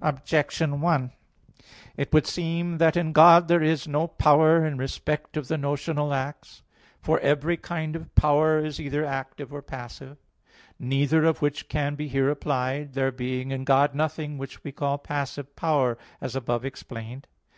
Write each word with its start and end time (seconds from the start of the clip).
Objection 0.00 0.80
1: 0.80 1.12
It 1.98 2.10
would 2.10 2.26
seem 2.26 2.78
that 2.78 2.96
in 2.96 3.12
God 3.12 3.46
there 3.46 3.62
is 3.62 3.86
no 3.86 4.06
power 4.06 4.64
in 4.64 4.78
respect 4.78 5.36
of 5.36 5.48
the 5.48 5.58
notional 5.58 6.14
acts. 6.14 6.62
For 7.02 7.20
every 7.20 7.58
kind 7.58 7.94
of 7.94 8.14
power 8.14 8.64
is 8.64 8.80
either 8.80 9.04
active 9.04 9.52
or 9.52 9.60
passive; 9.60 10.16
neither 10.78 11.26
of 11.26 11.42
which 11.42 11.68
can 11.68 11.94
be 11.94 12.08
here 12.08 12.30
applied, 12.30 12.94
there 12.94 13.12
being 13.12 13.50
in 13.50 13.64
God 13.64 13.94
nothing 13.94 14.38
which 14.38 14.64
we 14.64 14.72
call 14.72 14.96
passive 14.96 15.54
power, 15.56 15.98
as 16.22 16.34
above 16.34 16.64
explained 16.64 17.24
(Q. 17.24 17.30